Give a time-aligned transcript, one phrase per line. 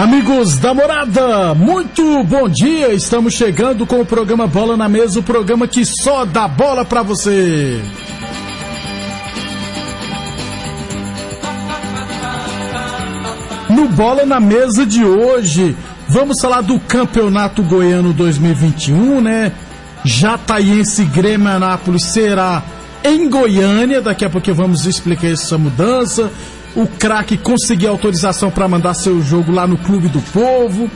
[0.00, 2.94] Amigos da morada, muito bom dia.
[2.94, 7.02] Estamos chegando com o programa Bola na Mesa o programa que só dá bola pra
[7.02, 7.78] você.
[13.68, 15.76] No Bola na Mesa de hoje,
[16.08, 19.52] vamos falar do Campeonato Goiano 2021, né?
[20.04, 22.62] Jataiense Grêmio Anápolis será
[23.04, 24.00] em Goiânia.
[24.00, 26.30] Daqui a pouco vamos explicar essa mudança.
[26.74, 30.90] O craque conseguiu autorização para mandar seu jogo lá no Clube do Povo.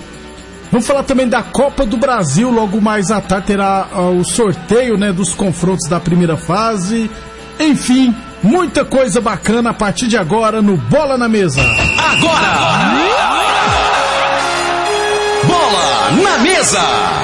[0.71, 2.51] Vamos falar também da Copa do Brasil.
[2.51, 7.11] Logo mais à tarde terá uh, o sorteio né, dos confrontos da primeira fase.
[7.59, 11.63] Enfim, muita coisa bacana a partir de agora no Bola na Mesa.
[11.63, 12.95] Agora!
[15.47, 17.24] Bola na Mesa!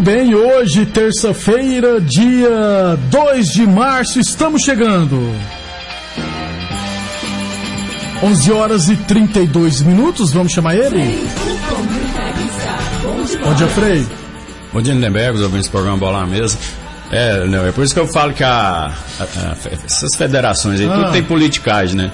[0.00, 5.20] Muito bem, hoje, terça-feira, dia 2 de março, estamos chegando.
[8.22, 11.28] 11 horas e 32 minutos, vamos chamar ele?
[13.44, 14.06] Bom dia, Frei.
[14.72, 16.56] Bom dia, Lindenberg, os ouvintes do programa Bola na Mesa.
[17.10, 18.86] É, não, é por isso que eu falo que a,
[19.20, 20.94] a, a essas federações aí, ah.
[20.94, 22.10] tudo tem politicagem, né?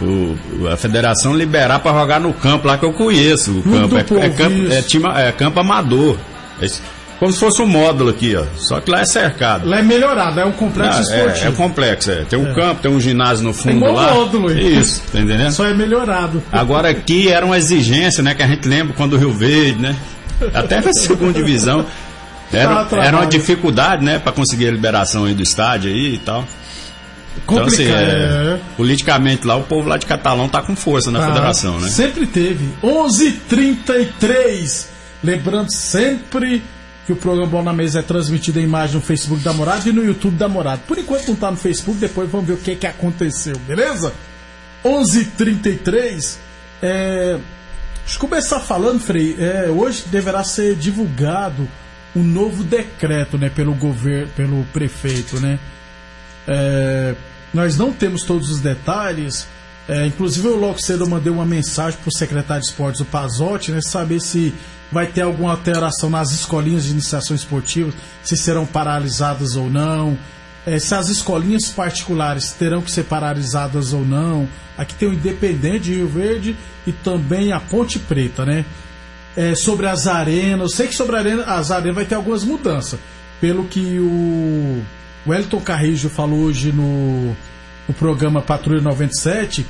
[0.00, 3.50] O, a federação liberar para jogar no campo lá que eu conheço.
[3.50, 6.16] O campo é, é, campo, é, time, é campo amador.
[7.20, 8.46] Como se fosse um módulo aqui, ó.
[8.56, 9.68] Só que lá é cercado.
[9.68, 11.44] Lá é melhorado, é um complexo ah, esportivo.
[11.44, 12.24] É, é complexo, é.
[12.24, 12.54] Tem um é.
[12.54, 14.14] campo, tem um ginásio no fundo tem um lá.
[14.14, 14.50] módulo.
[14.50, 15.52] Isso, tá entendendo?
[15.52, 16.42] Só é melhorado.
[16.50, 18.34] Agora aqui era uma exigência, né?
[18.34, 19.94] Que a gente lembra quando o Rio Verde, né?
[20.54, 21.84] Até a segunda divisão.
[22.50, 24.18] Era, era uma dificuldade, né?
[24.18, 26.48] Para conseguir a liberação aí do estádio aí e tal.
[27.44, 31.20] Então, assim, é, é, politicamente lá, o povo lá de Catalão tá com força na
[31.20, 31.90] tá, federação, né?
[31.90, 32.66] Sempre teve.
[32.82, 34.88] 11:33
[35.22, 36.62] Lembrando sempre
[37.06, 39.92] que o programa Bola na Mesa é transmitido em imagem no Facebook da Morada e
[39.92, 40.82] no YouTube da Morada.
[40.86, 44.12] Por enquanto não está no Facebook, depois vamos ver o que, que aconteceu, beleza?
[44.84, 46.38] 11:33
[46.82, 47.38] é...
[48.02, 49.36] Deixa eu começar falando, Frei.
[49.38, 51.68] É, hoje deverá ser divulgado
[52.16, 55.60] um novo decreto, né, pelo governo, pelo prefeito, né?
[56.48, 57.14] É,
[57.54, 59.46] nós não temos todos os detalhes.
[59.88, 63.70] É, inclusive eu logo cedo mandei uma mensagem para o secretário de esportes, o Pazotti,
[63.70, 64.54] né, saber se
[64.90, 67.92] vai ter alguma alteração nas escolinhas de iniciação esportiva,
[68.22, 70.18] se serão paralisadas ou não,
[70.66, 74.48] é, se as escolinhas particulares terão que ser paralisadas ou não.
[74.76, 76.56] Aqui tem o Independente de Rio Verde
[76.86, 78.64] e também a Ponte Preta, né?
[79.36, 82.98] É, sobre as arenas, eu sei que sobre arena, as arenas vai ter algumas mudanças.
[83.40, 84.82] Pelo que o
[85.26, 87.34] Wellington Carrijo falou hoje no,
[87.88, 89.64] no programa Patrulha 97,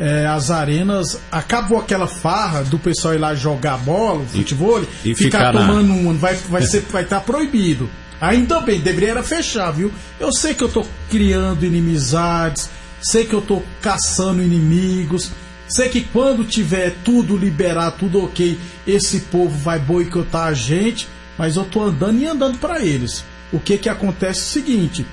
[0.00, 5.14] é, as arenas, acabou aquela farra do pessoal ir lá jogar bola, futebol, e, e
[5.14, 7.88] ficar, ficar tomando um, vai vai ser vai estar tá proibido.
[8.18, 9.92] Ainda bem, deveria era fechar, viu?
[10.18, 12.70] Eu sei que eu tô criando inimizades,
[13.02, 15.32] sei que eu tô caçando inimigos,
[15.68, 21.56] sei que quando tiver tudo liberado, tudo ok, esse povo vai boicotar a gente, mas
[21.56, 23.22] eu tô andando e andando para eles.
[23.52, 25.06] O que que acontece é o seguinte,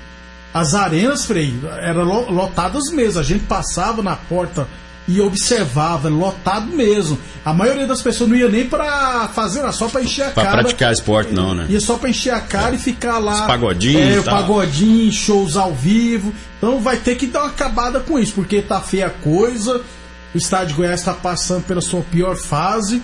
[0.58, 3.20] as arenas, Frei, eram lotadas mesmo.
[3.20, 4.66] A gente passava na porta
[5.06, 7.18] e observava, lotado mesmo.
[7.42, 10.42] A maioria das pessoas não ia nem para fazer, era só para encher a pra
[10.42, 10.56] cara.
[10.56, 11.66] Para praticar esporte, não, né?
[11.70, 12.74] Ia só para encher a cara é.
[12.74, 13.32] e ficar lá.
[13.32, 14.16] Os pagodinhos.
[14.16, 16.34] É, o pagodinho, shows ao vivo.
[16.58, 19.80] Então vai ter que dar uma acabada com isso, porque tá feia a coisa.
[20.34, 23.00] O estado de Goiás está passando pela sua pior fase.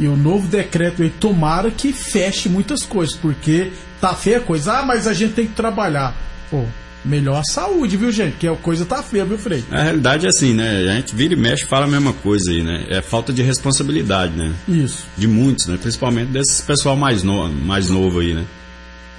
[0.00, 4.78] E o novo decreto aí, tomara que feche muitas coisas, porque tá feia a coisa.
[4.78, 6.14] Ah, mas a gente tem que trabalhar.
[6.50, 6.64] Pô,
[7.04, 8.36] melhor a saúde, viu, gente?
[8.36, 9.64] Que a coisa tá feia, viu, Frei?
[9.70, 10.88] A realidade é assim, né?
[10.90, 12.86] A gente vira e mexe fala a mesma coisa aí, né?
[12.88, 14.52] É falta de responsabilidade, né?
[14.68, 15.04] Isso.
[15.16, 15.76] De muitos, né?
[15.80, 18.44] Principalmente desse pessoal mais, no, mais novo aí, né?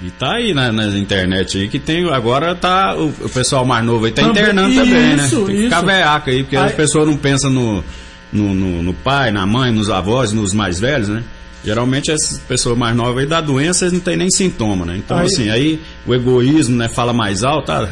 [0.01, 2.09] E tá aí na, na internet aí que tem.
[2.11, 2.95] Agora tá.
[2.95, 5.27] O, o pessoal mais novo aí tá Também- internando isso, também, né?
[5.29, 5.85] Tem que ficar isso.
[5.85, 7.83] veaca aí, porque Aí- as pessoas não pensam no,
[8.31, 11.23] no, no- no pai, na mãe, nos avós, nos mais velhos, né?
[11.63, 14.95] Geralmente essas pessoas mais novas aí da doença eles não tem nem sintoma, né?
[14.97, 17.89] Então, Aí- assim, aí o egoísmo, né, fala mais alto, tá?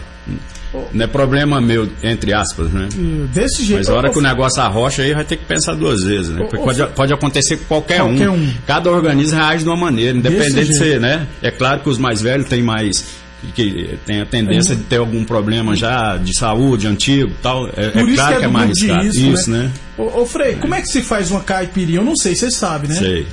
[0.93, 2.87] Não é problema meu, entre aspas, né?
[3.33, 3.79] Desse jeito.
[3.79, 6.39] Mas a hora que o negócio arrocha aí vai ter que pensar duas vezes, né?
[6.39, 8.49] Porque pode, pode acontecer com qualquer, Qualquer um.
[8.65, 11.27] Cada organismo reage de uma maneira, independente de ser, né?
[11.41, 13.05] É claro que os mais velhos têm mais.
[13.55, 17.67] que tem a tendência de ter algum problema já de saúde antigo tal.
[17.75, 19.03] É, é Por isso claro que que é é do mais de arriscado.
[19.19, 19.71] risco, Isso, né?
[19.97, 21.99] Ô, ô, Frei, como é que se faz uma caipirinha?
[21.99, 22.95] Eu não sei, você sabe, né?
[22.95, 23.27] Sei.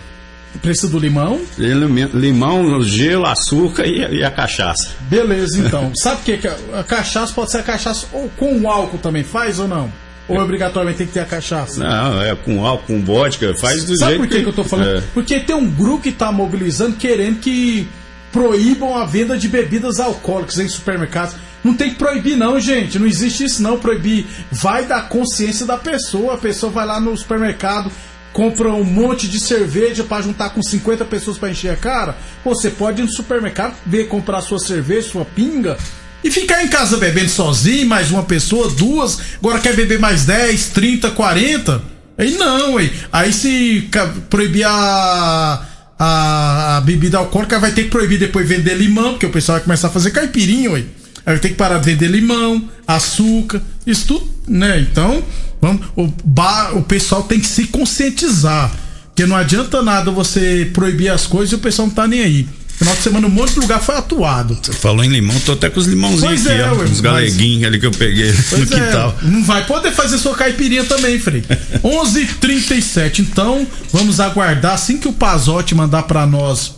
[0.63, 1.41] Precisa do limão?
[1.57, 4.91] Lim- Limão, gelo, açúcar e, e a cachaça.
[5.03, 5.93] Beleza, então.
[5.97, 6.39] Sabe o que?
[6.39, 9.93] que a, cachaça pode ser a cachaça ou com álcool também, faz ou não?
[10.29, 11.83] Ou obrigatoriamente tem que ter a cachaça?
[11.83, 14.63] Não, é com álcool, com vodka, faz do Sabe jeito por que, que eu tô
[14.65, 14.99] falando?
[14.99, 15.03] É.
[15.15, 17.89] Porque tem um grupo que tá mobilizando querendo que
[18.31, 21.35] proíbam a venda de bebidas alcoólicas em supermercados.
[21.65, 22.99] Não tem que proibir não, gente.
[22.99, 24.27] Não existe isso não, proibir.
[24.53, 26.35] Vai da consciência da pessoa.
[26.35, 27.91] A pessoa vai lá no supermercado,
[28.33, 32.17] compra um monte de cerveja pra juntar com 50 pessoas pra encher a cara.
[32.45, 35.77] Você pode ir no supermercado, ver comprar sua cerveja, sua pinga.
[36.23, 40.69] E ficar em casa bebendo sozinho, mais uma pessoa, duas, agora quer beber mais 10,
[40.71, 41.83] 30, 40?
[42.19, 42.93] Aí não, aí.
[43.13, 43.89] Aí se
[44.29, 45.65] proibir a,
[45.97, 49.65] a, a bebida alcoólica, vai ter que proibir depois vender limão, porque o pessoal vai
[49.65, 50.87] começar a fazer caipirinha, aí.
[51.25, 54.81] Aí vai ter que parar de vender limão, açúcar, isso tudo, né?
[54.81, 55.23] Então,
[55.61, 58.71] vamos, o, ba- o pessoal tem que se conscientizar.
[59.09, 62.49] Porque não adianta nada você proibir as coisas e o pessoal não tá nem aí.
[62.79, 64.57] Final de semana um monte de lugar foi atuado.
[64.63, 66.75] Você falou em limão, tô até com os limãozinhos Pois aqui, é, ó.
[66.77, 69.19] ué, Uns mas- galeguinhos ali que eu peguei no é, quintal.
[69.23, 71.43] não vai poder fazer sua caipirinha também, Frei.
[71.83, 73.19] 11:37.
[73.19, 76.75] Então, vamos aguardar assim que o Pazotti mandar pra nós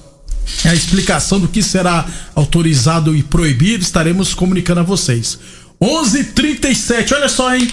[0.64, 5.38] a explicação do que será autorizado e proibido, estaremos comunicando a vocês.
[5.82, 7.12] 11:37.
[7.14, 7.68] Olha só, hein?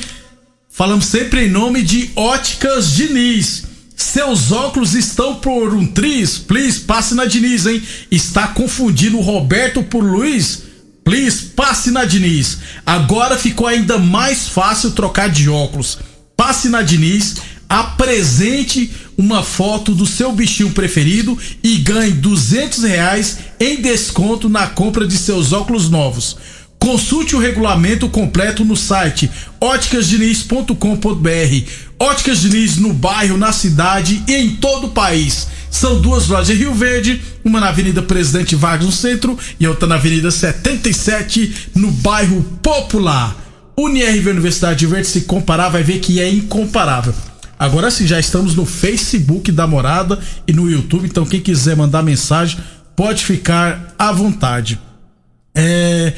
[0.78, 3.64] Falamos sempre em nome de Óticas Diniz.
[3.96, 6.38] Seus óculos estão por um tris?
[6.38, 7.82] Please, passe na Diniz, hein?
[8.12, 10.62] Está confundindo o Roberto por Luiz?
[11.04, 12.60] Please, passe na Diniz.
[12.86, 15.98] Agora ficou ainda mais fácil trocar de óculos.
[16.36, 17.38] Passe na Diniz,
[17.68, 25.08] apresente uma foto do seu bichinho preferido e ganhe 200 reais em desconto na compra
[25.08, 26.38] de seus óculos novos.
[26.88, 29.30] Consulte o regulamento completo no site
[29.60, 31.70] óticasdiniz.com.br.
[32.00, 35.50] Óticas Diniz no bairro, na cidade e em todo o país.
[35.70, 39.86] São duas lojas em Rio Verde, uma na Avenida Presidente Vargas no centro e outra
[39.86, 43.36] na Avenida 77 no bairro Popular.
[43.76, 47.14] UniRV Universidade de Verde, se comparar, vai ver que é incomparável.
[47.60, 50.18] Agora sim, já estamos no Facebook da Morada
[50.48, 52.58] e no YouTube, então quem quiser mandar mensagem
[52.96, 54.80] pode ficar à vontade.
[55.54, 56.14] É,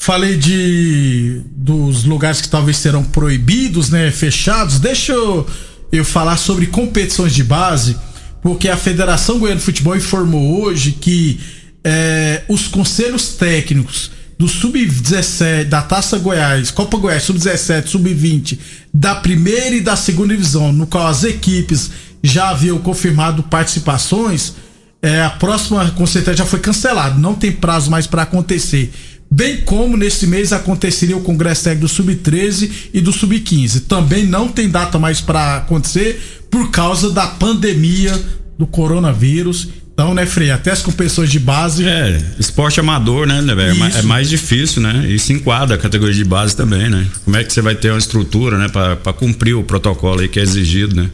[0.00, 4.80] falei de dos lugares que talvez serão proibidos, né, fechados.
[4.80, 5.46] Deixa eu,
[5.92, 7.96] eu falar sobre competições de base,
[8.42, 11.38] porque a Federação Goiana de Futebol informou hoje que
[11.84, 18.58] é, os conselhos técnicos do Sub-17, da Taça Goiás, Copa Goiás, Sub-17, Sub-20,
[18.92, 21.90] da primeira e da segunda divisão, no qual as equipes
[22.22, 24.54] já haviam confirmado participações,
[25.02, 28.90] é, a próxima certeza já foi cancelada, não tem prazo mais para acontecer.
[29.32, 33.82] Bem como nesse mês aconteceria o Congresso Técnico do Sub-13 e do Sub-15.
[33.86, 36.20] Também não tem data mais para acontecer
[36.50, 38.12] por causa da pandemia
[38.58, 39.68] do coronavírus.
[39.92, 41.86] Então, né, Frei, até as competições de base.
[41.86, 43.84] É, esporte amador, né, né, velho?
[43.84, 44.00] É.
[44.00, 45.06] É mais difícil, né?
[45.08, 47.06] E se enquadra a categoria de base também, né?
[47.24, 50.40] Como é que você vai ter uma estrutura, né, pra cumprir o protocolo aí que
[50.40, 51.08] é exigido, né?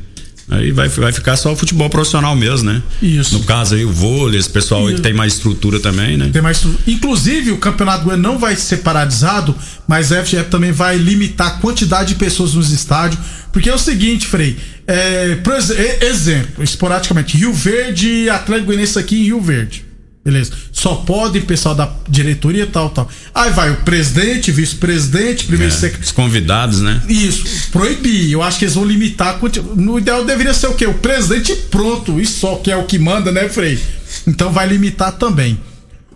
[0.48, 2.80] Aí vai, vai ficar só o futebol profissional mesmo, né?
[3.02, 3.36] Isso.
[3.36, 4.96] No caso aí, o vôlei, esse pessoal aí Isso.
[4.96, 6.30] que tem mais estrutura também, né?
[6.32, 9.54] Tem mais Inclusive, o Campeonato Goiano não vai ser paralisado,
[9.88, 13.20] mas a FGF também vai limitar a quantidade de pessoas nos estádios.
[13.52, 14.56] Porque é o seguinte, Frei.
[14.86, 15.70] É, por ex-
[16.02, 19.84] exemplo, esporadicamente, Rio Verde e Atlético Goianiense aqui em Rio Verde.
[20.26, 20.50] Beleza.
[20.73, 23.09] Só pode pessoal da diretoria e tal, tal.
[23.33, 26.00] Aí vai o presidente, vice-presidente, primeiro É, sec...
[26.02, 27.00] os convidados, né?
[27.09, 28.33] Isso, proibir.
[28.33, 29.38] Eu acho que eles vão limitar.
[29.76, 30.85] No ideal deveria ser o quê?
[30.85, 32.21] O presidente pronto.
[32.21, 33.78] E só que é o que manda, né, Frei?
[34.26, 35.61] Então vai limitar também.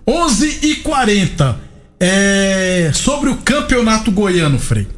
[0.04, 4.88] 11 e 40 é, Sobre o campeonato goiano, Frei.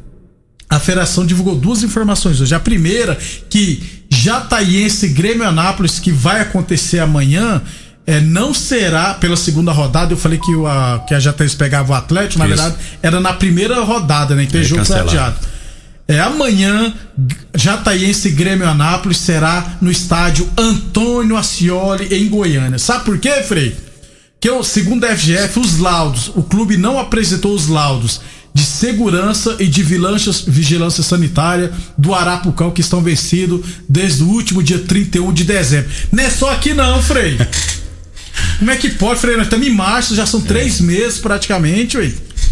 [0.67, 2.55] A federação divulgou duas informações hoje.
[2.55, 3.15] A primeira,
[3.47, 7.61] que Jataiense Grêmio Anápolis, que vai acontecer amanhã,
[8.05, 10.13] é, não será pela segunda rodada.
[10.13, 12.55] Eu falei que, o, a, que a Jataiense pegava o Atlético, na Isso.
[12.55, 14.43] verdade, era na primeira rodada, né?
[14.43, 15.09] Então É, jogo foi cancelado.
[15.09, 15.53] adiado.
[16.05, 16.93] É, amanhã,
[17.55, 22.77] Jataiense Grêmio Anápolis será no estádio Antônio Ascioli, em Goiânia.
[22.77, 23.75] Sabe por quê, Frei?
[24.39, 28.19] que eu, segundo a FGF, os laudos, o clube não apresentou os laudos
[28.53, 34.61] de segurança e de vigilância, vigilância sanitária do Arapucão que estão vencidos desde o último
[34.61, 35.89] dia 31 de dezembro.
[36.11, 37.37] Não é só aqui não, Frei.
[38.63, 39.35] Como é que pode, Frei?
[39.35, 40.43] Nós estamos em março, já são é.
[40.43, 42.09] três meses praticamente, ué.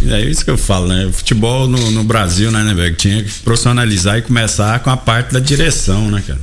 [0.09, 1.05] É isso que eu falo, né?
[1.05, 2.93] O futebol no, no Brasil, né, né, velho?
[2.95, 6.39] Tinha que profissionalizar e começar com a parte da direção, né, cara?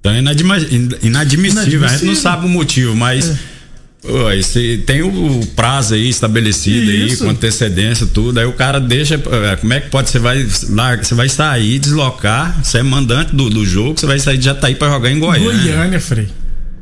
[0.00, 0.98] Então é inadmissível.
[1.02, 1.84] inadmissível.
[1.84, 3.28] A gente não sabe o motivo, mas.
[3.28, 3.38] É
[4.86, 7.12] tem o prazo aí estabelecido Isso.
[7.12, 8.40] aí, com antecedência, tudo.
[8.40, 9.16] Aí o cara deixa.
[9.16, 10.08] É, como é que pode?
[10.08, 14.18] Você vai lá, você vai sair, deslocar, você é mandante do, do jogo, você vai
[14.18, 15.74] sair de Jataí para jogar em Goiânia.
[15.74, 16.28] Goiânia, Frei.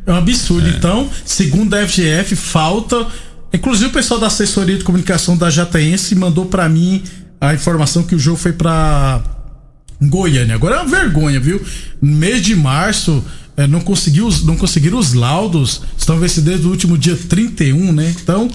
[0.09, 0.67] É um absurdo.
[0.67, 0.71] É.
[0.71, 3.07] Então, segundo a FGF, falta.
[3.53, 7.03] Inclusive o pessoal da assessoria de comunicação da Jataense mandou para mim
[7.39, 9.23] a informação que o jogo foi para
[10.01, 10.55] Goiânia.
[10.55, 11.63] Agora é uma vergonha, viu?
[12.01, 13.23] No mês de março,
[13.57, 18.15] é, não, conseguiu, não conseguiram os laudos, estão vencidos desde o último dia 31, né?
[18.23, 18.51] Então,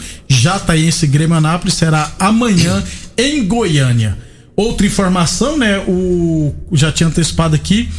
[0.76, 2.84] esse Grêmio Anápolis, será amanhã
[3.16, 4.18] em Goiânia.
[4.56, 5.80] Outra informação, né?
[5.88, 7.90] O já tinha antecipado aqui,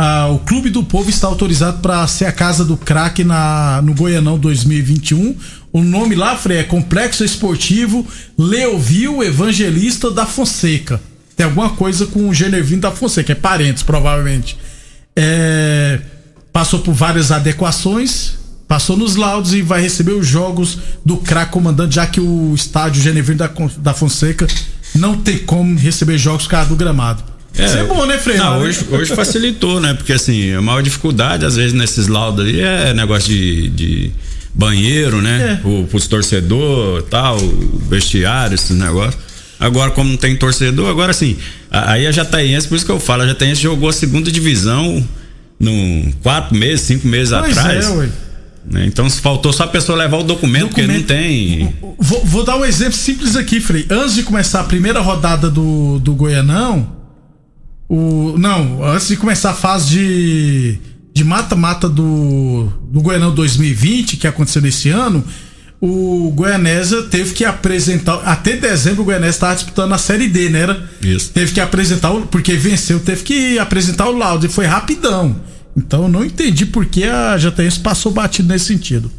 [0.00, 4.38] ah, o Clube do Povo está autorizado para ser a casa do craque no Goianão
[4.38, 5.34] 2021.
[5.72, 8.06] O nome lá, Frei, é Complexo Esportivo
[8.38, 11.00] Leovil Evangelista da Fonseca.
[11.36, 14.56] Tem alguma coisa com o Genervino da Fonseca, é parentes, provavelmente.
[15.16, 15.98] É
[16.52, 18.34] passou por várias adequações,
[18.68, 23.02] passou nos laudos e vai receber os jogos do craque comandante, já que o estádio
[23.02, 24.46] Genevieve da, da Fonseca
[24.94, 27.37] não tem como receber jogos por causa do gramado.
[27.58, 28.40] É, Isso é bom, né, Freire?
[28.40, 29.92] Não, hoje, hoje facilitou, né?
[29.92, 34.12] Porque assim, a maior dificuldade, às vezes, nesses laudos ali é negócio de, de
[34.54, 35.60] banheiro, né?
[35.62, 35.66] É.
[35.68, 37.38] O, pros torcedor tal,
[37.88, 39.20] vestiário, esses negócios.
[39.58, 41.36] Agora, como não tem torcedor, agora sim.
[41.70, 45.04] Aí a Jataiense, por isso que eu falo, a Jataiense jogou a segunda divisão
[45.58, 47.86] num quatro meses, cinco meses pois atrás.
[47.86, 48.08] É, ué.
[48.70, 48.84] Né?
[48.86, 50.90] Então faltou só a pessoa levar o documento, documento.
[50.90, 51.74] porque não tem.
[51.98, 53.86] Vou, vou, dar um exemplo simples aqui, Frei.
[53.90, 56.97] Antes de começar a primeira rodada do, do Goianão,
[57.88, 58.36] o.
[58.38, 60.78] Não, antes de começar a fase de.
[61.14, 65.24] De mata-mata do, do Goianão 2020, que aconteceu nesse ano,
[65.80, 68.22] o Goianésia teve que apresentar.
[68.24, 70.60] Até dezembro o Goianésia estava disputando a Série D, né?
[70.60, 70.90] Era?
[71.02, 71.30] Isso.
[71.32, 75.34] Teve que apresentar, porque venceu, teve que apresentar o laudo e foi rapidão.
[75.76, 79.10] Então eu não entendi por que a JTS passou batido nesse sentido.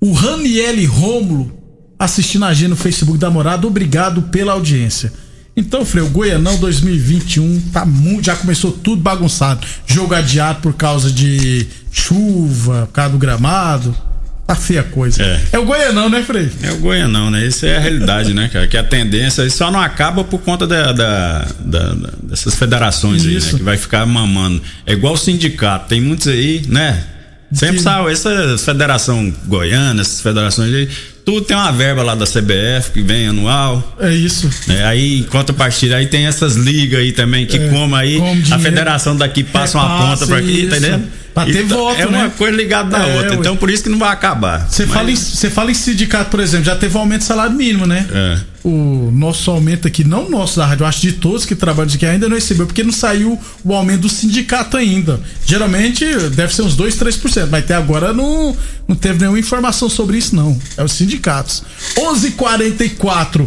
[0.00, 1.64] O Raniele Rômulo
[1.98, 5.12] assistindo a gente no Facebook da Morada, obrigado pela audiência.
[5.56, 9.64] Então, Frei, o Goianão 2021 tá muito, já começou tudo bagunçado.
[9.86, 13.96] Jogo adiado por causa de chuva, por causa do gramado.
[14.46, 15.22] Tá feia a coisa.
[15.22, 15.40] É.
[15.52, 16.50] é o Goianão, né, Frei?
[16.62, 17.46] É o Goianão, né?
[17.46, 18.66] Isso é a realidade, né, cara?
[18.66, 23.46] Que a tendência só não acaba por conta da, da, da dessas federações Isso.
[23.46, 23.58] aí, né?
[23.58, 24.60] Que vai ficar mamando.
[24.84, 27.04] É igual o sindicato, tem muitos aí, né?
[27.52, 30.88] Sempre sabe, essa federação goiana, essas federações aí,
[31.24, 33.96] tudo tem uma verba lá da CBF que vem anual.
[33.98, 34.48] É isso.
[34.68, 38.58] É, aí, em contrapartida, aí tem essas ligas aí também que, é, como aí, a
[38.58, 41.00] federação daqui passa uma conta para aqui, entendeu?
[41.32, 42.32] Pra ter então, voto, É uma né?
[42.36, 43.34] coisa ligada na é, outra.
[43.34, 44.68] Então, por isso que não vai acabar.
[44.68, 44.94] Você Mas...
[44.94, 45.16] fala, em,
[45.50, 48.06] fala em sindicato, por exemplo, já teve um aumento de salário mínimo, né?
[48.12, 48.53] É.
[48.64, 52.28] O nosso aumento aqui, não nosso da rádio, acho de todos que trabalham aqui ainda
[52.28, 55.20] não recebeu, porque não saiu o aumento do sindicato ainda.
[55.44, 58.56] Geralmente deve ser uns 2, 3%, mas até agora não,
[58.88, 60.58] não teve nenhuma informação sobre isso, não.
[60.78, 61.62] É os sindicatos.
[61.96, 63.46] 11:44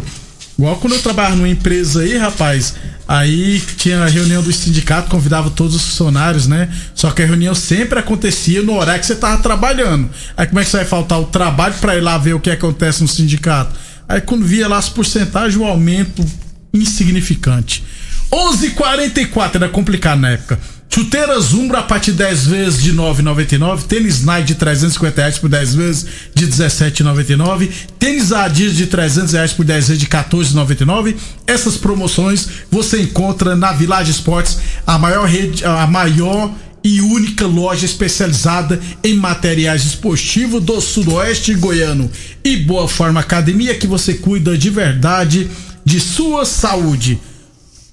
[0.58, 2.74] Igual quando eu trabalhava numa empresa aí, rapaz,
[3.06, 6.68] aí tinha a reunião do sindicato, convidava todos os funcionários, né?
[6.96, 10.10] Só que a reunião sempre acontecia no horário que você tava trabalhando.
[10.36, 12.50] Aí como é que você vai faltar o trabalho para ir lá ver o que
[12.50, 13.72] acontece no sindicato?
[14.08, 16.24] Aí quando via lá as porcentagens, o aumento
[16.72, 17.84] insignificante.
[18.30, 20.58] 11:44 era complicado na época.
[20.90, 23.84] Chuteiras Umbra a partir de 10 vezes de 9,99.
[23.84, 27.70] Tênis Nike de 350 reais por 10 vezes de 17,99.
[27.98, 31.14] Tênis Adidas de 300 reais por 10 vezes de 14,99.
[31.46, 37.84] Essas promoções você encontra na Village Esportes, a maior rede, a maior e única loja
[37.84, 42.10] especializada em materiais esportivos do Sudoeste Goiano.
[42.44, 45.50] E Boa Forma Academia que você cuida de verdade
[45.84, 47.18] de sua saúde.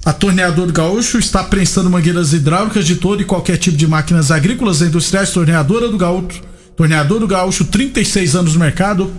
[0.06, 4.82] A Torneadora Gaúcho está prensando mangueiras hidráulicas de todo e qualquer tipo de máquinas agrícolas
[4.82, 5.32] e industriais.
[5.32, 6.42] Torneadora do Gaúcho.
[6.77, 9.12] Torneador do Gaúcho, 36 anos no mercado.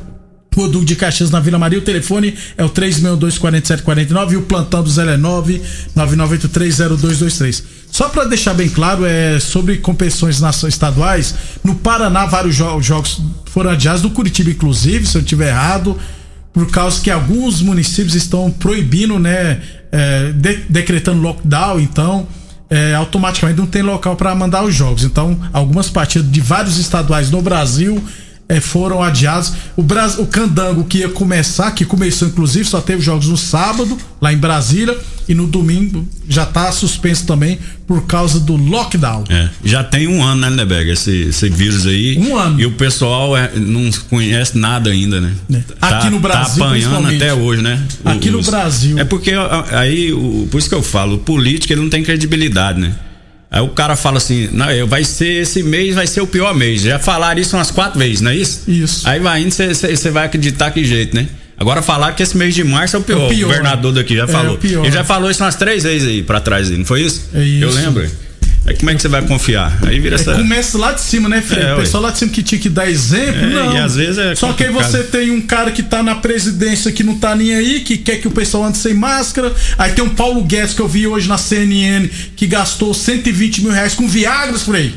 [0.57, 1.79] Rodul de Caxias na Vila Maria.
[1.79, 5.63] O telefone é o 362-4749 e o plantão do 09
[5.95, 7.63] 99830223.
[7.93, 11.35] Só para deixar bem claro, é sobre competições estaduais.
[11.63, 15.97] No Paraná, vários jo jogos foram adiados, do Curitiba, inclusive, se eu estiver errado
[16.53, 19.61] por causa que alguns municípios estão proibindo, né,
[19.93, 22.27] é, de, decretando lockdown, então
[22.71, 25.05] é, automaticamente não tem local para mandar os jogos.
[25.05, 28.03] Então, algumas partidas de vários estaduais no Brasil
[28.49, 29.53] é, foram adiados.
[29.77, 30.19] O, Bras...
[30.19, 34.37] o Candango que ia começar, que começou inclusive, só teve jogos no sábado, lá em
[34.37, 34.97] Brasília,
[35.29, 39.25] e no domingo já está suspenso também por causa do lockdown.
[39.29, 42.19] É, já tem um ano, né, Neberg, esse, esse vírus aí.
[42.19, 42.61] Um ano.
[42.61, 45.33] E o pessoal é, não conhece nada ainda, né?
[45.53, 45.57] É.
[45.81, 46.63] Aqui tá, no Brasil.
[46.63, 47.83] Tá apanhando até hoje, né?
[48.05, 48.35] Aqui Os...
[48.35, 48.99] no Brasil.
[48.99, 49.33] É porque
[49.73, 52.95] aí, o, por isso que eu falo, o político ele não tem credibilidade, né?
[53.57, 56.83] Aí o cara fala assim, não, vai ser esse mês, vai ser o pior mês.
[56.83, 58.65] Já falaram isso umas quatro vezes, não é isso?
[58.69, 59.09] Isso.
[59.09, 61.27] Aí vai indo, você vai acreditar que jeito, né?
[61.57, 63.23] Agora falar que esse mês de março é o pior.
[63.23, 64.59] É o, pior, o governador daqui já é falou.
[64.63, 67.31] Ele já falou isso umas três vezes aí pra trás, não foi isso?
[67.33, 67.65] É isso.
[67.65, 68.11] Eu lembro.
[68.67, 69.79] Aí como é que você vai confiar?
[69.87, 70.35] Aí vira é, essa.
[70.35, 71.67] Começa lá de cima, né, Fred?
[71.67, 73.43] É, o pessoal lá de cima que tinha que dar exemplo.
[73.43, 73.75] É, não.
[73.77, 74.35] E às vezes é.
[74.35, 74.73] Só complicado.
[74.75, 77.81] que aí você tem um cara que tá na presidência que não tá nem aí,
[77.81, 79.55] que quer que o pessoal ande sem máscara.
[79.79, 83.71] Aí tem um Paulo Guedes que eu vi hoje na CNN que gastou 120 mil
[83.71, 84.95] reais com Viagras, Frei.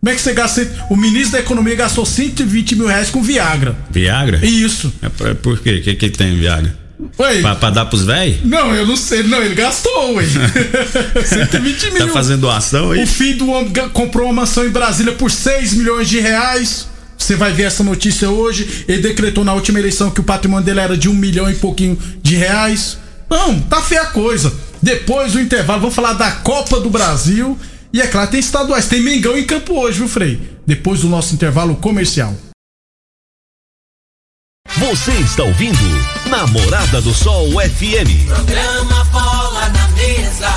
[0.00, 0.68] Como é que você gasta?
[0.90, 3.74] O ministro da Economia gastou 120 mil reais com Viagra.
[3.90, 4.44] Viagra?
[4.44, 4.92] Isso.
[5.00, 5.76] É por, por quê?
[5.76, 6.83] O que, que tem Viagra?
[7.18, 7.40] Oi.
[7.40, 8.38] Pra, pra dar pros velhos?
[8.44, 9.22] Não, eu não sei.
[9.22, 10.24] Não, ele gastou, ué.
[11.24, 12.06] 120 mil.
[12.06, 13.02] Tá fazendo doação aí?
[13.02, 16.88] O filho do homem comprou uma mansão em Brasília por 6 milhões de reais.
[17.16, 18.84] Você vai ver essa notícia hoje.
[18.88, 21.98] Ele decretou na última eleição que o patrimônio dele era de um milhão e pouquinho
[22.22, 22.98] de reais.
[23.30, 24.52] Não, tá feia a coisa.
[24.82, 27.58] Depois do intervalo, vamos falar da Copa do Brasil.
[27.92, 28.86] E é claro, tem estaduais.
[28.88, 30.40] Tem Mengão em campo hoje, viu, Frei?
[30.66, 32.34] Depois do nosso intervalo comercial.
[34.74, 35.78] Você está ouvindo
[36.26, 38.26] Namorada do Sol FM.
[38.26, 40.50] Programa Bola na Mesa,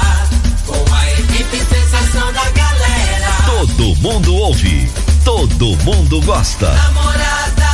[0.66, 3.32] com a equipe sensação da galera.
[3.46, 4.90] Todo mundo ouve,
[5.24, 6.72] todo mundo gosta.
[6.74, 7.68] Namorada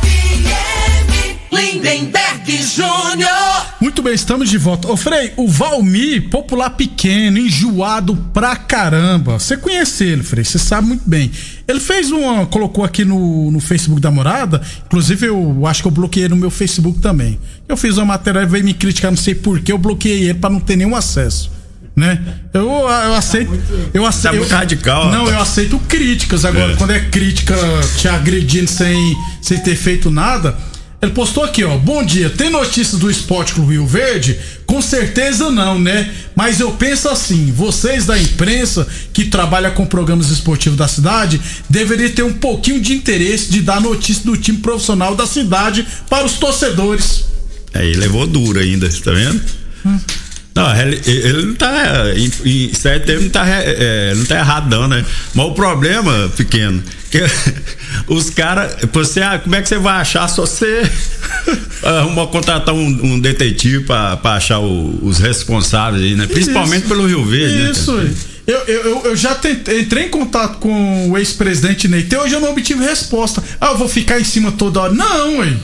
[0.00, 3.47] FM, Lindenberg Júnior.
[3.80, 4.90] Muito bem, estamos de volta.
[4.90, 9.38] Ô Frei, o Valmir, popular pequeno, enjoado pra caramba.
[9.38, 11.30] Você conhece ele, Frei, você sabe muito bem.
[11.66, 15.92] Ele fez uma, colocou aqui no, no Facebook da morada, inclusive eu acho que eu
[15.92, 17.38] bloqueei no meu Facebook também.
[17.68, 20.50] Eu fiz uma matéria e veio me criticar, não sei porquê, eu bloqueei ele para
[20.50, 21.58] não ter nenhum acesso.
[21.94, 22.20] Né?
[22.54, 23.52] Eu, eu aceito.
[23.92, 24.32] Eu aceito.
[24.32, 25.10] Tá muito radical.
[25.10, 26.44] Não, eu aceito críticas.
[26.44, 26.76] Agora, é.
[26.76, 27.56] quando é crítica
[27.96, 30.56] te agredindo sem, sem ter feito nada,
[31.00, 31.76] ele postou aqui, ó.
[31.78, 32.28] Bom dia.
[32.28, 34.36] Tem notícias do Esporte Clube Rio Verde?
[34.66, 36.12] Com certeza não, né?
[36.34, 42.10] Mas eu penso assim: vocês da imprensa que trabalha com programas esportivos da cidade deveriam
[42.10, 46.32] ter um pouquinho de interesse de dar notícia do time profissional da cidade para os
[46.32, 47.26] torcedores.
[47.72, 49.40] Aí é, levou duro ainda, tá vendo?
[49.86, 50.00] Hum.
[50.52, 52.06] Não, ele, ele não tá.
[52.16, 55.04] Em, em certo tempo não tá, é, não tá errado, não, né?
[55.32, 57.20] Mas o problema, pequeno, que
[58.08, 58.76] os caras.
[58.92, 60.82] Você, ah, como é que você vai achar se você
[61.82, 66.26] arruma contratar um, um detetive pra, achar o, os responsáveis aí, né?
[66.26, 66.88] Principalmente Isso.
[66.88, 67.92] pelo Rio Verde, né, Isso.
[67.92, 68.14] né?
[68.46, 72.04] Eu, eu, eu já tentei, entrei em contato com o ex-presidente Ney.
[72.04, 73.44] Até hoje eu não obtive resposta.
[73.60, 74.94] Ah, eu vou ficar em cima toda hora.
[74.94, 75.54] Não, ué.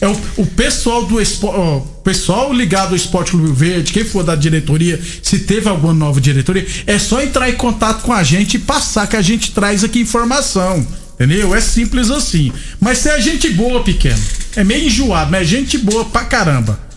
[0.00, 4.34] É o, o pessoal do o pessoal ligado ao Esporte Clube Verde, quem for da
[4.34, 8.58] diretoria, se teve alguma nova diretoria, é só entrar em contato com a gente e
[8.58, 10.86] passar que a gente traz aqui informação.
[11.14, 11.54] Entendeu?
[11.54, 12.50] É simples assim.
[12.80, 14.18] Mas se é gente boa, pequeno.
[14.56, 16.89] É meio enjoado, mas é gente boa pra caramba.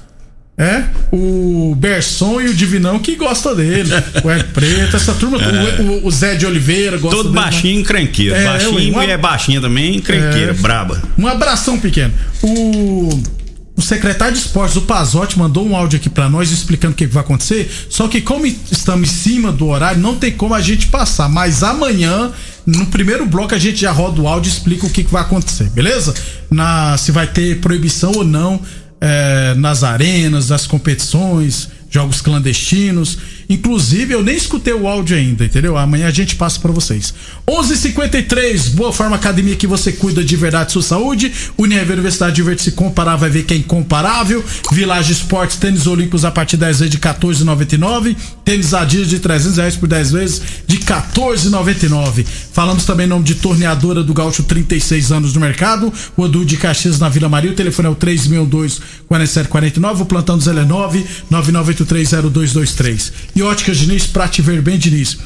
[0.55, 3.89] É, o Berson e o Divinão que gosta dele.
[4.23, 5.81] O Ed Preto, essa turma, é.
[5.81, 7.85] o, o, Zé de Oliveira gosta Todo dele, baixinho, né?
[7.85, 8.35] cranqueiro.
[8.35, 9.05] É, baixinho uma...
[9.05, 10.53] e é baixinha também, cranqueira, é.
[10.53, 11.01] braba.
[11.17, 12.13] Um abração pequeno.
[12.41, 13.43] O.
[13.75, 17.07] O secretário de esportes, o Pazotti, mandou um áudio aqui para nós explicando o que,
[17.07, 17.67] que, vai acontecer.
[17.89, 21.27] Só que, como estamos em cima do horário, não tem como a gente passar.
[21.27, 22.31] Mas amanhã,
[22.67, 25.23] no primeiro bloco, a gente já roda o áudio e explica o que, que vai
[25.23, 26.13] acontecer, beleza?
[26.51, 28.61] Na, se vai ter proibição ou não
[29.05, 33.17] é, nas arenas, das competições, jogos clandestinos.
[33.49, 35.77] Inclusive, eu nem escutei o áudio ainda, entendeu?
[35.77, 37.13] Amanhã a gente passa para vocês.
[37.47, 41.31] 11:53 Boa Forma Academia que você cuida de verdade sua saúde.
[41.57, 44.43] Univer Universidade de Verde se comparar, vai ver que é incomparável.
[44.71, 48.15] Village Esportes, tênis olímpicos a partir 10 vezes de 14,99.
[48.45, 52.25] Tênis Adidas de 300 reais por 10 vezes de 14,99.
[52.51, 55.91] Falamos também em nome de Torneadora do Gaúcho, 36 anos no mercado.
[56.15, 57.51] O Odu de Caxias na Vila Maria.
[57.51, 60.03] O telefone é o 362 4749.
[60.03, 63.11] O plantão do Zé é 9 99830223.
[63.35, 65.17] E Óticas Diniz, pra te ver bem, Diniz.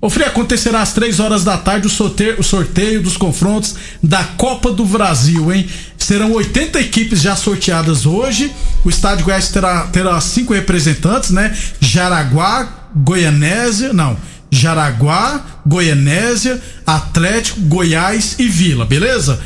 [0.00, 4.24] O Frei, acontecerá às três horas da tarde o sorteio, o sorteio dos confrontos da
[4.24, 5.68] Copa do Brasil, hein?
[5.96, 8.52] Serão 80 equipes já sorteadas hoje.
[8.84, 11.56] O estádio Goiás terá, terá cinco representantes, né?
[11.80, 14.16] Jaraguá, Goianésia, não.
[14.50, 19.40] Jaraguá, Goianésia, Atlético, Goiás e Vila, beleza?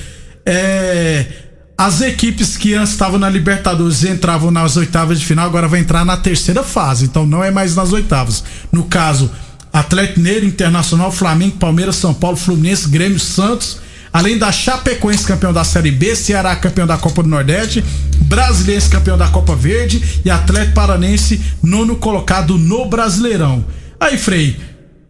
[0.44, 1.45] É
[1.78, 5.80] as equipes que antes estavam na Libertadores e entravam nas oitavas de final, agora vai
[5.80, 7.04] entrar na terceira fase.
[7.04, 8.42] Então não é mais nas oitavas.
[8.72, 9.30] No caso,
[9.72, 13.78] Atlético Mineiro, Internacional, Flamengo, Palmeiras, São Paulo, Fluminense, Grêmio, Santos,
[14.10, 17.84] além da Chapecoense campeão da Série B, Ceará campeão da Copa do Nordeste,
[18.22, 23.62] Brasiliense campeão da Copa Verde e Atlético Paranense nono colocado no Brasileirão.
[24.00, 24.56] Aí, Frei,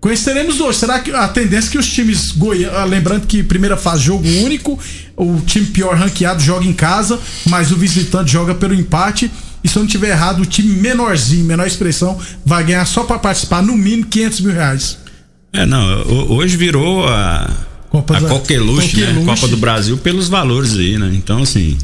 [0.00, 0.78] conheceremos hoje.
[0.78, 4.78] Será que a tendência é que os times goianos, lembrando que primeira fase jogo único,
[5.16, 9.30] o time pior ranqueado joga em casa, mas o visitante joga pelo empate.
[9.64, 13.18] E se eu não tiver errado, o time menorzinho, menor expressão, vai ganhar só para
[13.18, 14.98] participar no mínimo 500 mil reais.
[15.52, 17.50] É, não, hoje virou a,
[17.90, 19.24] Copa a Coqueluche, né?
[19.24, 21.11] Copa do Brasil pelos valores aí, né?
[21.14, 21.76] Então, assim,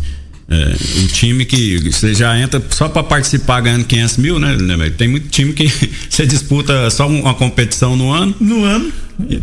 [0.49, 4.57] é, o time que você já entra só para participar ganhando 500 mil, né?
[4.97, 5.71] Tem muito time que
[6.11, 8.35] você disputa só uma competição no ano.
[8.41, 8.93] No ano.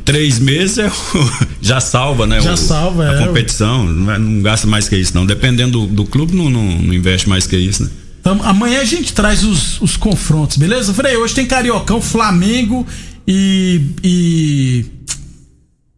[0.03, 0.91] Três meses é,
[1.61, 2.41] já salva, né?
[2.41, 3.23] Já o, salva, a é.
[3.23, 3.85] A competição.
[3.85, 5.25] Não, não, gasta mais que isso, não.
[5.25, 7.89] Dependendo do, do clube, não, não, não investe mais que isso, né?
[8.19, 10.93] Então, amanhã a gente traz os, os confrontos, beleza?
[10.93, 12.85] Frei, hoje tem Cariocão, Flamengo
[13.27, 14.85] e, e.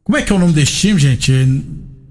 [0.04, 1.32] Como é que é o nome desse time, gente?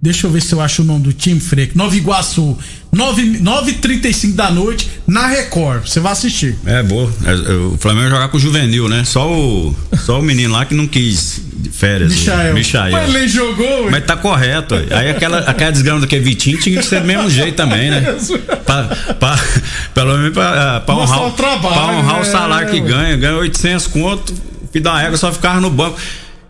[0.03, 1.71] Deixa eu ver se eu acho o nome do time, Frei.
[1.75, 2.57] Nova Iguaçu.
[2.91, 5.87] 9h35 da noite na Record.
[5.87, 6.57] Você vai assistir.
[6.65, 7.13] É, boa.
[7.23, 9.05] É, é, o Flamengo jogar com o Juvenil, né?
[9.05, 12.15] Só o, só o menino lá que não quis férias.
[12.15, 12.55] Michael.
[12.55, 12.93] Michael.
[12.93, 14.75] Mas ele jogou, Mas tá correto.
[14.75, 17.91] Aí aquela, aquela desgrama do que é Vitinho tinha que ser do mesmo jeito também,
[17.91, 18.01] né?
[18.65, 18.85] pra,
[19.15, 19.39] pra,
[19.93, 22.23] pelo menos pra, pra honrar, o, trabalho, pra honrar né?
[22.23, 23.17] o salário que ganha.
[23.19, 24.35] Ganha 800 conto,
[24.73, 25.99] filho da égua só ficava no banco.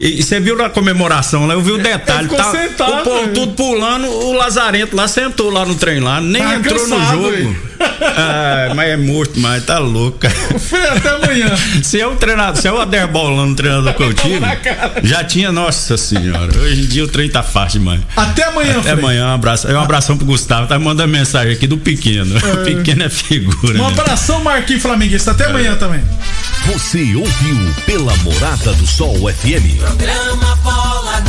[0.01, 2.27] E você viu na comemoração lá, eu vi o detalhe.
[2.27, 6.43] Tá, sentado, o povo tudo pulando, o Lazarento lá sentou lá no trem lá, nem
[6.43, 7.70] tá entrou no jogo.
[7.81, 10.19] Ah, mas é morto, mas tá louco.
[10.59, 11.51] Foi até amanhã.
[11.83, 14.41] se é o treinador, se é o Aderbolando, treinador eu tive,
[15.03, 16.59] já tinha, nossa senhora.
[16.59, 18.01] Hoje em dia o trem tá fácil demais.
[18.17, 19.69] Até amanhã, Até amanhã, um abraço.
[19.69, 20.67] Um abração pro Gustavo.
[20.67, 22.37] Tá mandando mensagem aqui do pequeno.
[22.37, 22.53] É.
[22.53, 23.81] O pequeno é figura.
[23.81, 25.31] Um abração, Marquinhos Flamenguista.
[25.31, 26.03] Até amanhã também.
[26.67, 29.79] Você ouviu pela Morada do Sol FM.
[29.79, 31.21] Programa Bola